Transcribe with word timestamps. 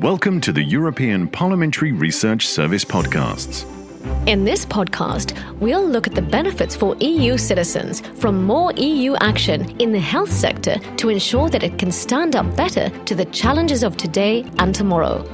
Welcome 0.00 0.40
to 0.40 0.50
the 0.50 0.62
European 0.62 1.28
Parliamentary 1.28 1.92
Research 1.92 2.48
Service 2.48 2.84
podcasts. 2.84 3.64
In 4.26 4.44
this 4.44 4.66
podcast, 4.66 5.38
we'll 5.60 5.86
look 5.86 6.08
at 6.08 6.16
the 6.16 6.20
benefits 6.20 6.74
for 6.74 6.96
EU 6.96 7.38
citizens 7.38 8.00
from 8.16 8.42
more 8.42 8.72
EU 8.72 9.14
action 9.20 9.70
in 9.80 9.92
the 9.92 10.00
health 10.00 10.32
sector 10.32 10.80
to 10.96 11.10
ensure 11.10 11.48
that 11.48 11.62
it 11.62 11.78
can 11.78 11.92
stand 11.92 12.34
up 12.34 12.56
better 12.56 12.90
to 13.04 13.14
the 13.14 13.26
challenges 13.26 13.84
of 13.84 13.96
today 13.96 14.44
and 14.58 14.74
tomorrow. 14.74 15.24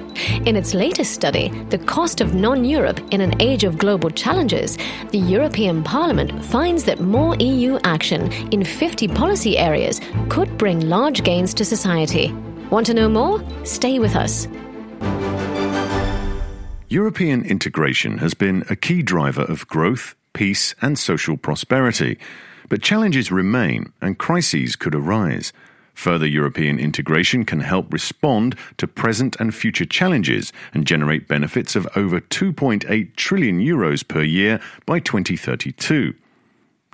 In 0.44 0.56
its 0.56 0.74
latest 0.74 1.14
study, 1.14 1.48
The 1.70 1.78
Cost 1.78 2.20
of 2.20 2.34
Non 2.34 2.66
Europe 2.66 3.00
in 3.12 3.22
an 3.22 3.40
Age 3.40 3.64
of 3.64 3.78
Global 3.78 4.10
Challenges, 4.10 4.76
the 5.10 5.18
European 5.18 5.82
Parliament 5.82 6.44
finds 6.44 6.84
that 6.84 7.00
more 7.00 7.34
EU 7.36 7.78
action 7.84 8.30
in 8.52 8.62
50 8.62 9.08
policy 9.08 9.56
areas 9.56 10.02
could 10.28 10.58
bring 10.58 10.86
large 10.86 11.24
gains 11.24 11.54
to 11.54 11.64
society. 11.64 12.34
Want 12.70 12.86
to 12.86 12.94
know 12.94 13.08
more? 13.08 13.42
Stay 13.64 13.98
with 13.98 14.14
us. 14.14 14.46
European 16.88 17.44
integration 17.44 18.18
has 18.18 18.34
been 18.34 18.64
a 18.70 18.76
key 18.76 19.02
driver 19.02 19.42
of 19.42 19.66
growth, 19.68 20.14
peace, 20.32 20.74
and 20.80 20.98
social 20.98 21.36
prosperity. 21.36 22.18
But 22.68 22.82
challenges 22.82 23.32
remain 23.32 23.92
and 24.00 24.18
crises 24.18 24.76
could 24.76 24.94
arise. 24.94 25.52
Further 25.94 26.26
European 26.26 26.78
integration 26.78 27.44
can 27.44 27.60
help 27.60 27.92
respond 27.92 28.56
to 28.78 28.86
present 28.86 29.36
and 29.40 29.54
future 29.54 29.84
challenges 29.84 30.52
and 30.72 30.86
generate 30.86 31.28
benefits 31.28 31.76
of 31.76 31.88
over 31.96 32.20
2.8 32.20 33.16
trillion 33.16 33.60
euros 33.60 34.06
per 34.06 34.22
year 34.22 34.60
by 34.86 35.00
2032. 35.00 36.14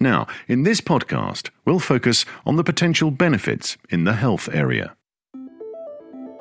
Now, 0.00 0.26
in 0.48 0.64
this 0.64 0.80
podcast, 0.80 1.50
we'll 1.64 1.78
focus 1.78 2.24
on 2.44 2.56
the 2.56 2.64
potential 2.64 3.10
benefits 3.10 3.76
in 3.90 4.04
the 4.04 4.14
health 4.14 4.48
area. 4.52 4.96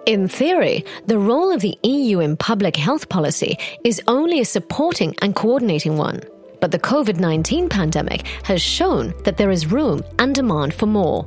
In 0.05 0.27
theory, 0.27 0.85
the 1.07 1.17
role 1.17 1.51
of 1.51 1.61
the 1.61 1.75
EU 1.81 2.19
in 2.19 2.37
public 2.37 2.75
health 2.75 3.09
policy 3.09 3.57
is 3.83 3.99
only 4.07 4.39
a 4.39 4.45
supporting 4.45 5.15
and 5.23 5.35
coordinating 5.35 5.97
one. 5.97 6.21
But 6.61 6.71
the 6.71 6.77
COVID 6.77 7.19
19 7.19 7.69
pandemic 7.69 8.27
has 8.43 8.61
shown 8.61 9.15
that 9.23 9.37
there 9.37 9.49
is 9.49 9.71
room 9.71 10.03
and 10.19 10.35
demand 10.35 10.75
for 10.75 10.85
more. 10.85 11.25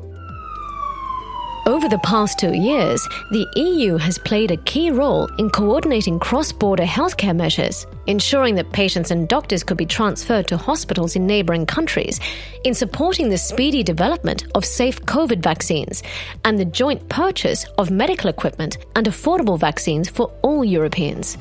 Over 1.69 1.87
the 1.87 1.99
past 1.99 2.39
two 2.39 2.55
years, 2.55 3.07
the 3.31 3.47
EU 3.57 3.99
has 3.99 4.17
played 4.17 4.51
a 4.51 4.57
key 4.57 4.91
role 4.91 5.27
in 5.37 5.51
coordinating 5.51 6.19
cross 6.19 6.51
border 6.51 6.85
healthcare 6.85 7.37
measures, 7.37 7.87
ensuring 8.07 8.55
that 8.55 8.73
patients 8.73 9.11
and 9.11 9.29
doctors 9.29 9.63
could 9.63 9.77
be 9.77 9.85
transferred 9.85 10.49
to 10.49 10.57
hospitals 10.57 11.15
in 11.15 11.27
neighbouring 11.27 11.67
countries, 11.67 12.21
in 12.65 12.73
supporting 12.73 13.29
the 13.29 13.37
speedy 13.37 13.83
development 13.83 14.47
of 14.55 14.65
safe 14.65 14.99
COVID 15.03 15.43
vaccines, 15.43 16.03
and 16.47 16.59
the 16.59 16.65
joint 16.65 17.07
purchase 17.11 17.67
of 17.77 17.91
medical 17.91 18.31
equipment 18.31 18.79
and 18.97 19.07
affordable 19.07 19.61
vaccines 19.61 20.09
for 20.09 20.33
all 20.41 20.65
Europeans. 20.65 21.37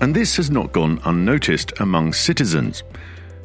And 0.00 0.14
this 0.14 0.36
has 0.36 0.48
not 0.48 0.70
gone 0.70 1.00
unnoticed 1.06 1.72
among 1.80 2.12
citizens. 2.12 2.84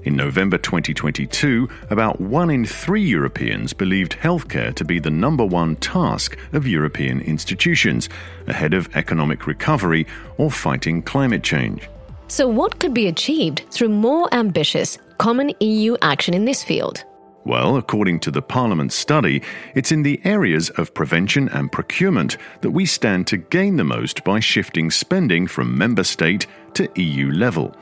In 0.07 0.15
November 0.15 0.57
2022, 0.57 1.67
about 1.89 2.21
one 2.21 2.49
in 2.49 2.63
three 2.63 3.03
Europeans 3.03 3.73
believed 3.73 4.13
healthcare 4.13 4.73
to 4.75 4.85
be 4.85 4.99
the 4.99 5.09
number 5.09 5.43
one 5.43 5.75
task 5.75 6.37
of 6.53 6.65
European 6.65 7.19
institutions, 7.19 8.07
ahead 8.47 8.73
of 8.73 8.87
economic 8.95 9.47
recovery 9.47 10.07
or 10.37 10.49
fighting 10.49 11.01
climate 11.01 11.43
change. 11.43 11.89
So, 12.29 12.47
what 12.47 12.79
could 12.79 12.93
be 12.93 13.07
achieved 13.07 13.65
through 13.69 13.89
more 13.89 14.33
ambitious, 14.33 14.97
common 15.17 15.51
EU 15.59 15.97
action 16.01 16.33
in 16.33 16.45
this 16.45 16.63
field? 16.63 17.03
Well, 17.43 17.75
according 17.75 18.21
to 18.21 18.31
the 18.31 18.41
Parliament 18.41 18.93
study, 18.93 19.43
it's 19.75 19.91
in 19.91 20.03
the 20.03 20.21
areas 20.23 20.69
of 20.77 20.93
prevention 20.93 21.49
and 21.49 21.69
procurement 21.69 22.37
that 22.61 22.71
we 22.71 22.85
stand 22.85 23.27
to 23.27 23.35
gain 23.35 23.75
the 23.75 23.83
most 23.83 24.23
by 24.23 24.39
shifting 24.39 24.89
spending 24.89 25.47
from 25.47 25.77
member 25.77 26.05
state 26.05 26.47
to 26.75 26.87
EU 26.95 27.29
level. 27.29 27.75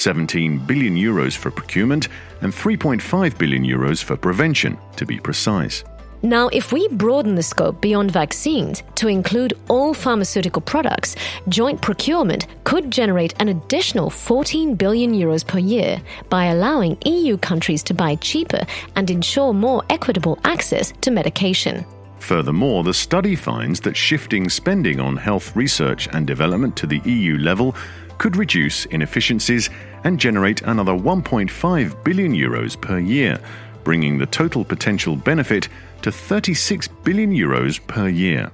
17 0.00 0.58
billion 0.66 0.96
euros 0.96 1.36
for 1.36 1.50
procurement 1.50 2.08
and 2.40 2.52
3.5 2.52 3.38
billion 3.38 3.64
euros 3.64 4.02
for 4.02 4.16
prevention, 4.16 4.78
to 4.96 5.04
be 5.04 5.18
precise. 5.18 5.84
Now, 6.22 6.48
if 6.48 6.70
we 6.70 6.86
broaden 6.88 7.34
the 7.34 7.42
scope 7.42 7.80
beyond 7.80 8.10
vaccines 8.10 8.82
to 8.96 9.08
include 9.08 9.54
all 9.68 9.94
pharmaceutical 9.94 10.60
products, 10.60 11.16
joint 11.48 11.80
procurement 11.80 12.46
could 12.64 12.90
generate 12.90 13.34
an 13.40 13.48
additional 13.48 14.10
14 14.10 14.74
billion 14.74 15.14
euros 15.14 15.46
per 15.46 15.58
year 15.58 16.02
by 16.28 16.46
allowing 16.46 16.98
EU 17.06 17.38
countries 17.38 17.82
to 17.84 17.94
buy 17.94 18.16
cheaper 18.16 18.60
and 18.96 19.10
ensure 19.10 19.54
more 19.54 19.82
equitable 19.88 20.38
access 20.44 20.92
to 21.00 21.10
medication. 21.10 21.86
Furthermore, 22.20 22.84
the 22.84 22.94
study 22.94 23.34
finds 23.34 23.80
that 23.80 23.96
shifting 23.96 24.48
spending 24.48 25.00
on 25.00 25.16
health 25.16 25.56
research 25.56 26.08
and 26.12 26.26
development 26.26 26.76
to 26.76 26.86
the 26.86 27.00
EU 27.00 27.38
level 27.38 27.74
could 28.18 28.36
reduce 28.36 28.84
inefficiencies 28.86 29.70
and 30.04 30.20
generate 30.20 30.62
another 30.62 30.92
1.5 30.92 32.04
billion 32.04 32.32
euros 32.32 32.80
per 32.80 32.98
year, 32.98 33.40
bringing 33.82 34.18
the 34.18 34.26
total 34.26 34.64
potential 34.64 35.16
benefit 35.16 35.68
to 36.02 36.12
36 36.12 36.86
billion 37.02 37.32
euros 37.32 37.84
per 37.86 38.08
year. 38.08 38.50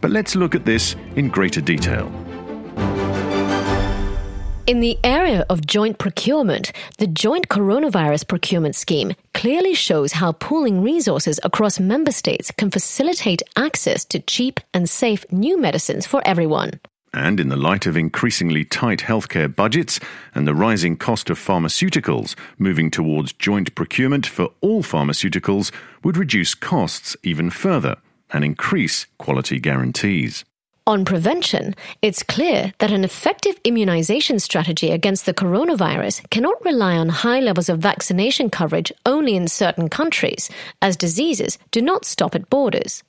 But 0.00 0.10
let's 0.10 0.34
look 0.34 0.54
at 0.54 0.64
this 0.64 0.96
in 1.14 1.28
greater 1.28 1.60
detail. 1.60 2.10
In 4.64 4.78
the 4.78 4.96
area 5.02 5.44
of 5.50 5.66
joint 5.66 5.98
procurement, 5.98 6.70
the 6.98 7.08
Joint 7.08 7.48
Coronavirus 7.48 8.28
Procurement 8.28 8.76
Scheme 8.76 9.12
clearly 9.34 9.74
shows 9.74 10.12
how 10.12 10.30
pooling 10.30 10.82
resources 10.82 11.40
across 11.42 11.80
member 11.80 12.12
states 12.12 12.52
can 12.52 12.70
facilitate 12.70 13.42
access 13.56 14.04
to 14.04 14.20
cheap 14.20 14.60
and 14.72 14.88
safe 14.88 15.26
new 15.32 15.60
medicines 15.60 16.06
for 16.06 16.22
everyone. 16.24 16.78
And 17.12 17.40
in 17.40 17.48
the 17.48 17.56
light 17.56 17.86
of 17.86 17.96
increasingly 17.96 18.64
tight 18.64 19.00
healthcare 19.00 19.54
budgets 19.54 19.98
and 20.32 20.46
the 20.46 20.54
rising 20.54 20.96
cost 20.96 21.28
of 21.28 21.40
pharmaceuticals, 21.40 22.36
moving 22.56 22.88
towards 22.88 23.32
joint 23.32 23.74
procurement 23.74 24.26
for 24.26 24.50
all 24.60 24.84
pharmaceuticals 24.84 25.72
would 26.04 26.16
reduce 26.16 26.54
costs 26.54 27.16
even 27.24 27.50
further 27.50 27.96
and 28.30 28.44
increase 28.44 29.06
quality 29.18 29.58
guarantees. 29.58 30.44
On 30.84 31.04
prevention, 31.04 31.76
it's 32.02 32.24
clear 32.24 32.72
that 32.78 32.90
an 32.90 33.04
effective 33.04 33.54
immunization 33.62 34.40
strategy 34.40 34.90
against 34.90 35.26
the 35.26 35.34
coronavirus 35.34 36.28
cannot 36.30 36.64
rely 36.64 36.96
on 36.96 37.08
high 37.08 37.38
levels 37.38 37.68
of 37.68 37.78
vaccination 37.78 38.50
coverage 38.50 38.90
only 39.06 39.36
in 39.36 39.46
certain 39.46 39.88
countries, 39.88 40.50
as 40.80 40.96
diseases 40.96 41.56
do 41.70 41.80
not 41.80 42.04
stop 42.04 42.34
at 42.34 42.50
borders. 42.50 43.04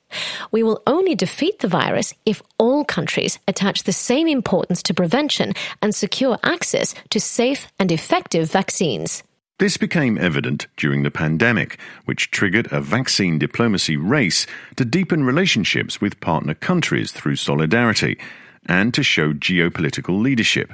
We 0.52 0.62
will 0.62 0.84
only 0.86 1.16
defeat 1.16 1.58
the 1.58 1.66
virus 1.66 2.14
if 2.24 2.42
all 2.58 2.84
countries 2.84 3.40
attach 3.48 3.82
the 3.82 3.92
same 3.92 4.28
importance 4.28 4.80
to 4.84 4.94
prevention 4.94 5.52
and 5.82 5.92
secure 5.92 6.38
access 6.44 6.94
to 7.10 7.18
safe 7.18 7.66
and 7.80 7.90
effective 7.90 8.48
vaccines. 8.52 9.24
This 9.60 9.76
became 9.76 10.18
evident 10.18 10.66
during 10.76 11.04
the 11.04 11.12
pandemic, 11.12 11.78
which 12.06 12.32
triggered 12.32 12.66
a 12.72 12.80
vaccine 12.80 13.38
diplomacy 13.38 13.96
race 13.96 14.48
to 14.74 14.84
deepen 14.84 15.22
relationships 15.22 16.00
with 16.00 16.18
partner 16.20 16.54
countries 16.54 17.12
through 17.12 17.36
solidarity 17.36 18.18
and 18.66 18.92
to 18.94 19.04
show 19.04 19.32
geopolitical 19.32 20.20
leadership. 20.20 20.72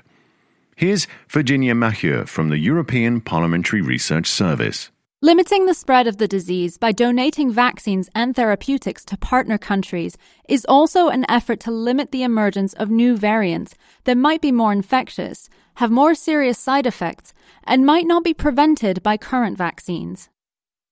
Here's 0.76 1.06
Virginia 1.28 1.74
Mahieu 1.74 2.26
from 2.26 2.48
the 2.48 2.56
European 2.56 3.20
Parliamentary 3.20 3.82
Research 3.82 4.26
Service. 4.26 4.90
Limiting 5.20 5.66
the 5.66 5.74
spread 5.74 6.06
of 6.06 6.16
the 6.16 6.26
disease 6.26 6.78
by 6.78 6.92
donating 6.92 7.52
vaccines 7.52 8.08
and 8.14 8.34
therapeutics 8.34 9.04
to 9.04 9.18
partner 9.18 9.58
countries 9.58 10.16
is 10.48 10.64
also 10.66 11.08
an 11.08 11.26
effort 11.28 11.60
to 11.60 11.70
limit 11.70 12.12
the 12.12 12.22
emergence 12.22 12.72
of 12.72 12.88
new 12.88 13.18
variants 13.18 13.74
that 14.04 14.16
might 14.16 14.40
be 14.40 14.50
more 14.50 14.72
infectious, 14.72 15.50
have 15.74 15.90
more 15.90 16.14
serious 16.14 16.58
side 16.58 16.86
effects, 16.86 17.34
and 17.64 17.86
might 17.86 18.06
not 18.06 18.24
be 18.24 18.34
prevented 18.34 19.02
by 19.02 19.16
current 19.16 19.56
vaccines. 19.58 20.28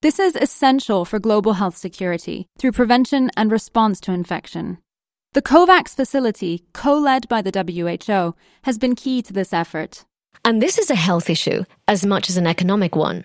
This 0.00 0.18
is 0.18 0.36
essential 0.36 1.04
for 1.04 1.18
global 1.18 1.54
health 1.54 1.76
security 1.76 2.46
through 2.58 2.72
prevention 2.72 3.30
and 3.36 3.50
response 3.50 4.00
to 4.02 4.12
infection. 4.12 4.78
The 5.32 5.42
COVAX 5.42 5.94
facility, 5.96 6.64
co 6.72 6.96
led 6.96 7.28
by 7.28 7.42
the 7.42 7.50
WHO, 7.50 8.34
has 8.62 8.78
been 8.78 8.94
key 8.94 9.22
to 9.22 9.32
this 9.32 9.52
effort. 9.52 10.04
And 10.44 10.62
this 10.62 10.78
is 10.78 10.90
a 10.90 10.94
health 10.94 11.28
issue 11.28 11.64
as 11.86 12.06
much 12.06 12.30
as 12.30 12.36
an 12.36 12.46
economic 12.46 12.96
one. 12.96 13.24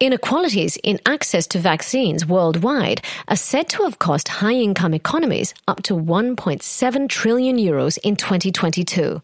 Inequalities 0.00 0.78
in 0.82 1.00
access 1.06 1.46
to 1.48 1.58
vaccines 1.58 2.26
worldwide 2.26 3.04
are 3.28 3.36
said 3.36 3.68
to 3.70 3.82
have 3.82 3.98
cost 3.98 4.28
high 4.28 4.54
income 4.54 4.94
economies 4.94 5.54
up 5.68 5.82
to 5.84 5.94
1.7 5.94 7.08
trillion 7.08 7.56
euros 7.56 7.98
in 7.98 8.16
2022. 8.16 9.20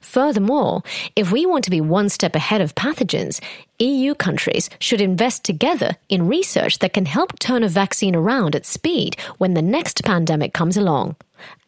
Furthermore, 0.00 0.82
if 1.16 1.32
we 1.32 1.46
want 1.46 1.64
to 1.64 1.70
be 1.70 1.80
one 1.80 2.08
step 2.08 2.34
ahead 2.34 2.60
of 2.60 2.74
pathogens, 2.74 3.40
EU 3.78 4.14
countries 4.14 4.70
should 4.78 5.00
invest 5.00 5.44
together 5.44 5.96
in 6.08 6.28
research 6.28 6.78
that 6.78 6.92
can 6.92 7.06
help 7.06 7.38
turn 7.38 7.62
a 7.62 7.68
vaccine 7.68 8.14
around 8.14 8.54
at 8.54 8.66
speed 8.66 9.16
when 9.38 9.54
the 9.54 9.62
next 9.62 10.04
pandemic 10.04 10.52
comes 10.52 10.76
along. 10.76 11.16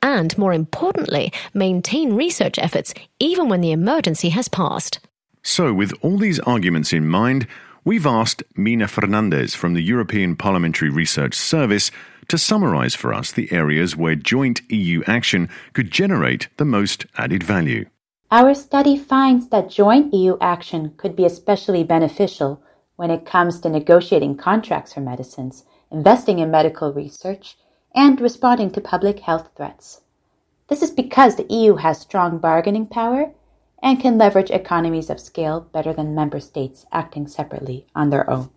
And 0.02 0.36
more 0.38 0.52
importantly, 0.52 1.32
maintain 1.52 2.14
research 2.14 2.58
efforts 2.58 2.94
even 3.18 3.48
when 3.48 3.60
the 3.60 3.72
emergency 3.72 4.28
has 4.30 4.48
passed. 4.48 5.00
So, 5.42 5.72
with 5.72 5.92
all 6.02 6.18
these 6.18 6.40
arguments 6.40 6.92
in 6.92 7.06
mind, 7.06 7.46
we've 7.84 8.06
asked 8.06 8.42
Mina 8.56 8.88
Fernandez 8.88 9.54
from 9.54 9.74
the 9.74 9.82
European 9.82 10.36
Parliamentary 10.36 10.90
Research 10.90 11.34
Service 11.34 11.90
to 12.28 12.38
summarise 12.38 12.94
for 12.94 13.14
us 13.14 13.30
the 13.32 13.50
areas 13.52 13.96
where 13.96 14.16
joint 14.16 14.60
EU 14.70 15.02
action 15.06 15.48
could 15.72 15.90
generate 15.90 16.48
the 16.56 16.64
most 16.64 17.06
added 17.16 17.42
value. 17.42 17.86
Our 18.30 18.54
study 18.54 18.96
finds 18.96 19.50
that 19.50 19.70
joint 19.70 20.12
EU 20.12 20.36
action 20.40 20.94
could 20.96 21.14
be 21.14 21.24
especially 21.24 21.84
beneficial 21.84 22.60
when 22.96 23.08
it 23.10 23.24
comes 23.24 23.60
to 23.60 23.68
negotiating 23.68 24.36
contracts 24.36 24.94
for 24.94 25.00
medicines, 25.00 25.64
investing 25.92 26.40
in 26.40 26.50
medical 26.50 26.92
research, 26.92 27.56
and 27.94 28.20
responding 28.20 28.72
to 28.72 28.80
public 28.80 29.20
health 29.20 29.50
threats. 29.56 30.00
This 30.66 30.82
is 30.82 30.90
because 30.90 31.36
the 31.36 31.46
EU 31.48 31.76
has 31.76 32.00
strong 32.00 32.38
bargaining 32.38 32.86
power 32.86 33.32
and 33.80 34.00
can 34.00 34.18
leverage 34.18 34.50
economies 34.50 35.08
of 35.08 35.20
scale 35.20 35.60
better 35.60 35.92
than 35.92 36.12
member 36.12 36.40
states 36.40 36.84
acting 36.90 37.28
separately 37.28 37.86
on 37.94 38.10
their 38.10 38.28
own. 38.28 38.50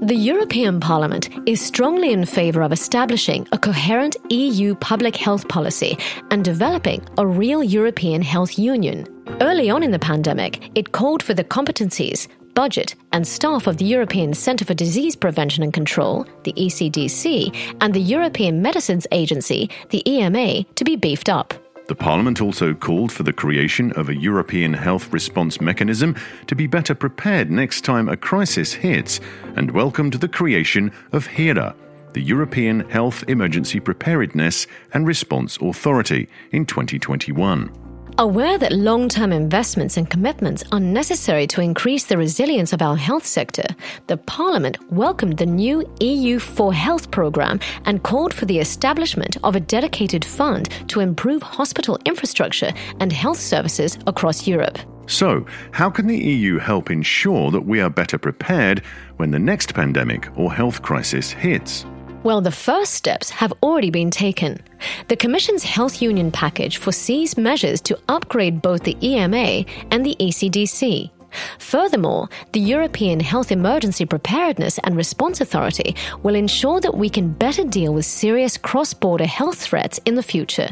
The 0.00 0.14
European 0.14 0.78
Parliament 0.78 1.28
is 1.44 1.60
strongly 1.60 2.12
in 2.12 2.24
favour 2.24 2.62
of 2.62 2.70
establishing 2.70 3.48
a 3.50 3.58
coherent 3.58 4.16
EU 4.30 4.76
public 4.76 5.16
health 5.16 5.48
policy 5.48 5.98
and 6.30 6.44
developing 6.44 7.04
a 7.18 7.26
real 7.26 7.64
European 7.64 8.22
health 8.22 8.60
union. 8.60 9.08
Early 9.40 9.70
on 9.70 9.82
in 9.82 9.90
the 9.90 9.98
pandemic, 9.98 10.70
it 10.76 10.92
called 10.92 11.20
for 11.20 11.34
the 11.34 11.42
competencies, 11.42 12.28
budget, 12.54 12.94
and 13.12 13.26
staff 13.26 13.66
of 13.66 13.78
the 13.78 13.84
European 13.84 14.34
Centre 14.34 14.64
for 14.64 14.72
Disease 14.72 15.16
Prevention 15.16 15.64
and 15.64 15.74
Control, 15.74 16.24
the 16.44 16.52
ECDC, 16.52 17.76
and 17.80 17.92
the 17.92 18.00
European 18.00 18.62
Medicines 18.62 19.06
Agency, 19.10 19.68
the 19.90 20.08
EMA, 20.08 20.62
to 20.76 20.84
be 20.84 20.94
beefed 20.94 21.28
up. 21.28 21.52
The 21.88 21.94
Parliament 21.94 22.42
also 22.42 22.74
called 22.74 23.10
for 23.10 23.22
the 23.22 23.32
creation 23.32 23.92
of 23.92 24.10
a 24.10 24.14
European 24.14 24.74
health 24.74 25.10
response 25.10 25.58
mechanism 25.58 26.16
to 26.46 26.54
be 26.54 26.66
better 26.66 26.94
prepared 26.94 27.50
next 27.50 27.80
time 27.80 28.10
a 28.10 28.16
crisis 28.16 28.74
hits, 28.74 29.20
and 29.56 29.70
welcomed 29.70 30.12
the 30.12 30.28
creation 30.28 30.92
of 31.12 31.26
HERA, 31.28 31.74
the 32.12 32.20
European 32.20 32.80
Health 32.90 33.24
Emergency 33.26 33.80
Preparedness 33.80 34.66
and 34.92 35.06
Response 35.06 35.56
Authority, 35.62 36.28
in 36.52 36.66
2021. 36.66 37.87
Aware 38.20 38.58
that 38.58 38.72
long 38.72 39.08
term 39.08 39.32
investments 39.32 39.96
and 39.96 40.10
commitments 40.10 40.64
are 40.72 40.80
necessary 40.80 41.46
to 41.46 41.60
increase 41.60 42.06
the 42.06 42.18
resilience 42.18 42.72
of 42.72 42.82
our 42.82 42.96
health 42.96 43.24
sector, 43.24 43.62
the 44.08 44.16
Parliament 44.16 44.76
welcomed 44.90 45.36
the 45.36 45.46
new 45.46 45.88
EU 46.00 46.40
for 46.40 46.74
Health 46.74 47.12
programme 47.12 47.60
and 47.84 48.02
called 48.02 48.34
for 48.34 48.44
the 48.44 48.58
establishment 48.58 49.36
of 49.44 49.54
a 49.54 49.60
dedicated 49.60 50.24
fund 50.24 50.68
to 50.88 50.98
improve 50.98 51.42
hospital 51.42 51.96
infrastructure 52.04 52.72
and 52.98 53.12
health 53.12 53.38
services 53.38 53.96
across 54.08 54.48
Europe. 54.48 54.80
So, 55.06 55.46
how 55.70 55.88
can 55.88 56.08
the 56.08 56.18
EU 56.18 56.58
help 56.58 56.90
ensure 56.90 57.52
that 57.52 57.66
we 57.66 57.80
are 57.80 57.88
better 57.88 58.18
prepared 58.18 58.80
when 59.18 59.30
the 59.30 59.38
next 59.38 59.74
pandemic 59.74 60.28
or 60.36 60.52
health 60.52 60.82
crisis 60.82 61.30
hits? 61.30 61.86
Well, 62.24 62.40
the 62.40 62.50
first 62.50 62.94
steps 62.94 63.30
have 63.30 63.52
already 63.62 63.90
been 63.90 64.10
taken. 64.10 64.58
The 65.06 65.16
Commission's 65.16 65.62
Health 65.62 66.02
Union 66.02 66.32
package 66.32 66.78
foresees 66.78 67.38
measures 67.38 67.80
to 67.82 67.98
upgrade 68.08 68.60
both 68.60 68.82
the 68.82 68.96
EMA 69.02 69.64
and 69.92 70.04
the 70.04 70.16
ECDC. 70.18 71.10
Furthermore, 71.58 72.28
the 72.52 72.60
European 72.60 73.20
Health 73.20 73.52
Emergency 73.52 74.04
Preparedness 74.04 74.78
and 74.82 74.96
Response 74.96 75.40
Authority 75.40 75.94
will 76.22 76.34
ensure 76.34 76.80
that 76.80 76.96
we 76.96 77.08
can 77.08 77.32
better 77.32 77.64
deal 77.64 77.94
with 77.94 78.04
serious 78.04 78.56
cross 78.56 78.92
border 78.94 79.26
health 79.26 79.58
threats 79.58 80.00
in 80.04 80.16
the 80.16 80.22
future. 80.22 80.70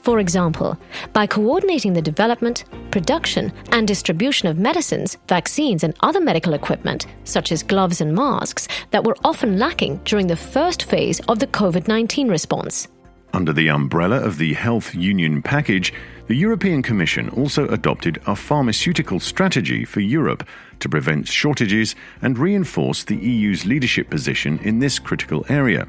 For 0.00 0.18
example, 0.18 0.78
by 1.12 1.26
coordinating 1.26 1.92
the 1.92 2.02
development, 2.02 2.64
production, 2.90 3.52
and 3.72 3.86
distribution 3.86 4.48
of 4.48 4.58
medicines, 4.58 5.16
vaccines, 5.28 5.84
and 5.84 5.94
other 6.00 6.20
medical 6.20 6.54
equipment, 6.54 7.06
such 7.24 7.52
as 7.52 7.62
gloves 7.62 8.00
and 8.00 8.14
masks, 8.14 8.68
that 8.90 9.04
were 9.04 9.16
often 9.24 9.58
lacking 9.58 10.00
during 10.04 10.26
the 10.26 10.36
first 10.36 10.84
phase 10.84 11.20
of 11.28 11.38
the 11.38 11.46
COVID 11.46 11.88
19 11.88 12.28
response. 12.28 12.88
Under 13.34 13.52
the 13.52 13.68
umbrella 13.68 14.20
of 14.20 14.38
the 14.38 14.54
Health 14.54 14.94
Union 14.94 15.42
package, 15.42 15.92
the 16.28 16.36
European 16.36 16.82
Commission 16.82 17.28
also 17.30 17.66
adopted 17.66 18.22
a 18.28 18.36
pharmaceutical 18.36 19.18
strategy 19.18 19.84
for 19.84 19.98
Europe 19.98 20.46
to 20.78 20.88
prevent 20.88 21.26
shortages 21.26 21.96
and 22.22 22.38
reinforce 22.38 23.02
the 23.02 23.16
EU's 23.16 23.66
leadership 23.66 24.08
position 24.08 24.60
in 24.60 24.78
this 24.78 25.00
critical 25.00 25.44
area. 25.48 25.88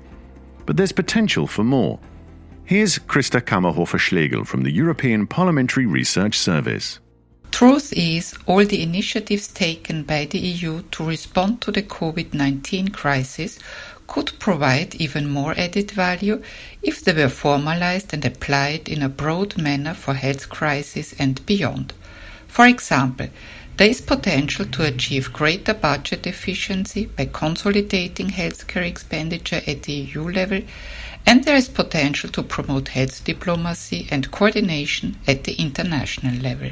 But 0.66 0.76
there's 0.76 0.92
potential 0.92 1.46
for 1.46 1.64
more. 1.64 2.00
Here's 2.68 2.98
Christa 2.98 3.42
Kammerhofer-Schlegel 3.42 4.44
from 4.44 4.64
the 4.64 4.72
European 4.72 5.28
Parliamentary 5.28 5.86
Research 5.86 6.40
Service. 6.40 7.00
Truth 7.52 7.94
is, 7.94 8.34
all 8.48 8.66
the 8.66 8.82
initiatives 8.82 9.48
taken 9.48 10.02
by 10.02 10.26
the 10.26 10.40
EU 10.40 10.82
to 10.82 11.06
respond 11.06 11.62
to 11.62 11.72
the 11.72 11.84
COVID 11.84 12.34
19 12.34 12.88
crisis 12.88 13.60
could 14.08 14.32
provide 14.40 14.96
even 14.96 15.30
more 15.30 15.54
added 15.56 15.92
value 15.92 16.42
if 16.82 17.02
they 17.02 17.14
were 17.14 17.30
formalized 17.30 18.16
and 18.16 18.26
applied 18.26 18.90
in 18.90 19.04
a 19.04 19.10
broad 19.10 19.58
manner 19.58 19.94
for 19.94 20.16
health 20.16 20.50
crises 20.50 21.14
and 21.20 21.46
beyond. 21.46 21.94
For 22.48 22.66
example, 22.66 23.28
there 23.78 23.90
is 23.90 24.00
potential 24.00 24.66
to 24.66 24.86
achieve 24.86 25.34
greater 25.34 25.74
budget 25.74 26.26
efficiency 26.26 27.06
by 27.08 27.26
consolidating 27.26 28.28
healthcare 28.30 28.88
expenditure 28.88 29.62
at 29.68 29.84
the 29.84 29.94
EU 29.94 30.30
level 30.30 30.62
and 31.26 31.44
there 31.44 31.56
is 31.58 31.68
potential 31.68 32.30
to 32.30 32.44
promote 32.44 32.90
health 32.90 33.24
diplomacy 33.24 34.08
and 34.12 34.32
coordination 34.32 35.18
at 35.28 35.44
the 35.44 35.54
international 35.54 36.36
level. 36.36 36.70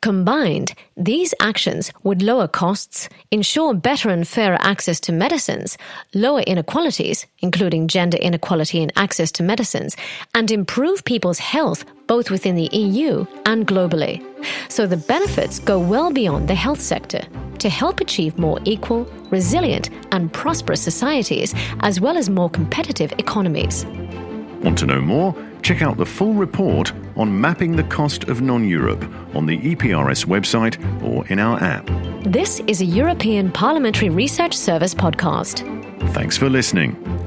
Combined, 0.00 0.74
these 0.96 1.34
actions 1.40 1.92
would 2.04 2.22
lower 2.22 2.46
costs, 2.46 3.08
ensure 3.32 3.74
better 3.74 4.10
and 4.10 4.26
fairer 4.28 4.56
access 4.60 5.00
to 5.00 5.12
medicines, 5.12 5.76
lower 6.14 6.42
inequalities, 6.42 7.26
including 7.40 7.88
gender 7.88 8.16
inequality 8.18 8.80
in 8.80 8.92
access 8.94 9.32
to 9.32 9.42
medicines, 9.42 9.96
and 10.34 10.52
improve 10.52 11.04
people's 11.04 11.40
health 11.40 11.84
both 12.06 12.30
within 12.30 12.54
the 12.54 12.70
EU 12.72 13.26
and 13.44 13.66
globally. 13.66 14.24
So 14.70 14.86
the 14.86 14.96
benefits 14.96 15.58
go 15.58 15.80
well 15.80 16.12
beyond 16.12 16.46
the 16.46 16.54
health 16.54 16.80
sector 16.80 17.22
to 17.58 17.68
help 17.68 18.00
achieve 18.00 18.38
more 18.38 18.60
equal, 18.64 19.04
resilient, 19.30 19.90
and 20.12 20.32
prosperous 20.32 20.80
societies, 20.80 21.54
as 21.80 22.00
well 22.00 22.16
as 22.16 22.30
more 22.30 22.48
competitive 22.48 23.12
economies. 23.18 23.84
Want 24.62 24.78
to 24.78 24.86
know 24.86 25.00
more? 25.00 25.34
Check 25.62 25.82
out 25.82 25.96
the 25.96 26.06
full 26.06 26.34
report 26.34 26.92
on 27.16 27.40
mapping 27.40 27.76
the 27.76 27.84
cost 27.84 28.24
of 28.24 28.40
non 28.40 28.66
Europe 28.66 29.04
on 29.34 29.46
the 29.46 29.58
EPRS 29.58 30.26
website 30.26 30.76
or 31.02 31.26
in 31.28 31.38
our 31.38 31.62
app. 31.62 31.88
This 32.22 32.60
is 32.66 32.80
a 32.80 32.84
European 32.84 33.50
Parliamentary 33.50 34.10
Research 34.10 34.56
Service 34.56 34.94
podcast. 34.94 35.64
Thanks 36.12 36.36
for 36.36 36.48
listening. 36.48 37.17